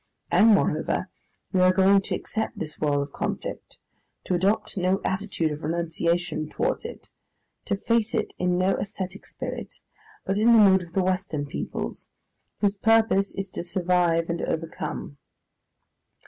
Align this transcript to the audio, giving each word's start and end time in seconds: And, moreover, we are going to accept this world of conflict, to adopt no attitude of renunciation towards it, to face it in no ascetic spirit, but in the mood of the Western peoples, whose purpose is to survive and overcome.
And, 0.31 0.47
moreover, 0.47 1.11
we 1.53 1.61
are 1.61 1.71
going 1.71 2.01
to 2.01 2.15
accept 2.15 2.57
this 2.57 2.79
world 2.79 3.03
of 3.03 3.13
conflict, 3.13 3.77
to 4.23 4.33
adopt 4.33 4.75
no 4.75 4.99
attitude 5.05 5.51
of 5.51 5.61
renunciation 5.61 6.49
towards 6.49 6.85
it, 6.85 7.07
to 7.65 7.75
face 7.77 8.15
it 8.15 8.33
in 8.39 8.57
no 8.57 8.75
ascetic 8.77 9.27
spirit, 9.27 9.79
but 10.25 10.39
in 10.39 10.53
the 10.53 10.57
mood 10.59 10.81
of 10.81 10.93
the 10.93 11.03
Western 11.03 11.45
peoples, 11.45 12.09
whose 12.61 12.75
purpose 12.75 13.35
is 13.35 13.47
to 13.51 13.61
survive 13.61 14.27
and 14.27 14.41
overcome. 14.41 15.19